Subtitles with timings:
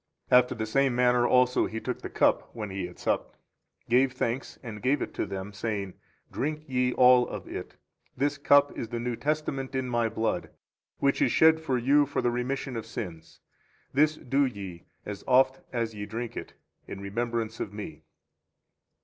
[0.31, 3.37] After the same manner also He took the cup, when He had supped,
[3.87, 5.93] gave thanks, and gave it to them, saying,
[6.31, 7.75] Drink ye all of it;
[8.17, 10.49] this cup is the new testament in My blood,
[10.97, 13.41] which is shed for you for the remission of sins:
[13.93, 16.55] this do ye, as oft as ye drink it,
[16.87, 18.01] in remembrance of Me.